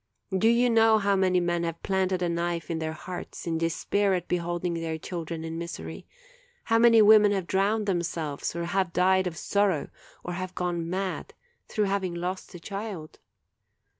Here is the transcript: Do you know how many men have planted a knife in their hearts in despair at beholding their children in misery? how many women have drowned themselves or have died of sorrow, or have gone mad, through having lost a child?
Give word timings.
Do 0.35 0.47
you 0.47 0.67
know 0.71 0.97
how 0.97 1.15
many 1.15 1.39
men 1.39 1.63
have 1.63 1.83
planted 1.83 2.23
a 2.23 2.27
knife 2.27 2.71
in 2.71 2.79
their 2.79 2.91
hearts 2.93 3.45
in 3.45 3.59
despair 3.59 4.15
at 4.15 4.27
beholding 4.27 4.73
their 4.73 4.97
children 4.97 5.43
in 5.43 5.59
misery? 5.59 6.07
how 6.63 6.79
many 6.79 7.03
women 7.03 7.31
have 7.33 7.45
drowned 7.45 7.85
themselves 7.85 8.55
or 8.55 8.65
have 8.65 8.93
died 8.93 9.27
of 9.27 9.37
sorrow, 9.37 9.89
or 10.23 10.33
have 10.33 10.55
gone 10.55 10.89
mad, 10.89 11.35
through 11.67 11.85
having 11.85 12.15
lost 12.15 12.55
a 12.55 12.59
child? 12.59 13.19